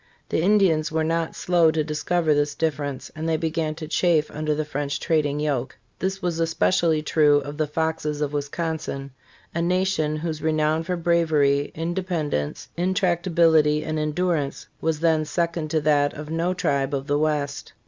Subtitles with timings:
[0.29, 4.55] The Indians were not slow to discover this difference, and they began to chafe under
[4.55, 5.77] the French trading yoke.
[5.99, 9.11] This was especi ally true of the Foxes of Wisconsin,
[9.53, 15.81] a nation whose renown for bravery, in dependence, intractability and endurance was then second to
[15.81, 17.73] that of no tribe of the West.